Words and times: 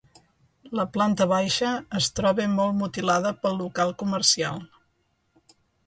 La 0.79 0.85
planta 0.95 1.27
baixa 1.33 1.75
es 2.01 2.09
troba 2.21 2.49
molt 2.55 2.75
mutilada 2.81 3.35
pel 3.45 3.57
local 3.63 3.97
comercial. 4.03 4.63